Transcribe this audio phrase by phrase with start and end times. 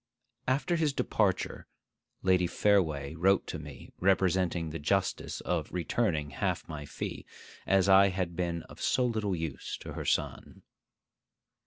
[0.47, 1.67] After his departure,
[2.23, 7.23] Lady Fareway wrote to me, representing the justice of my returning half my fee,
[7.67, 10.63] as I had been of so little use to her son.